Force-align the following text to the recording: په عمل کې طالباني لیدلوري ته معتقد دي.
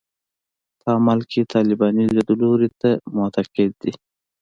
په 0.79 0.87
عمل 0.97 1.19
کې 1.31 1.49
طالباني 1.53 2.05
لیدلوري 2.15 2.69
ته 2.81 2.89
معتقد 3.15 3.69
دي. 3.81 3.93